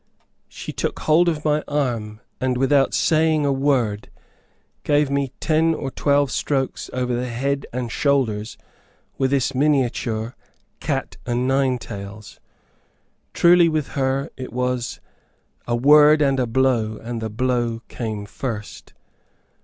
She 0.47 0.73
took 0.73 0.97
hold 1.01 1.29
of 1.29 1.45
my 1.45 1.61
arm, 1.67 2.21
and 2.39 2.57
without 2.57 2.91
saying 2.95 3.45
a 3.45 3.53
word, 3.53 4.09
gave 4.83 5.11
me 5.11 5.31
ten 5.39 5.75
or 5.75 5.91
twelve 5.91 6.31
strokes 6.31 6.89
over 6.91 7.13
the 7.15 7.29
head 7.29 7.67
and 7.71 7.91
shoulders 7.91 8.57
with 9.19 9.29
this 9.29 9.53
miniature 9.53 10.35
cat 10.79 11.17
o' 11.27 11.35
nine 11.35 11.77
tails. 11.77 12.39
Truly, 13.31 13.69
with 13.69 13.89
her, 13.89 14.31
it 14.37 14.51
was 14.51 14.99
"a 15.67 15.75
word 15.75 16.19
and 16.23 16.39
a 16.39 16.47
blow, 16.47 16.97
and 17.03 17.21
the 17.21 17.29
blow 17.29 17.83
came 17.87 18.25
first." 18.25 18.95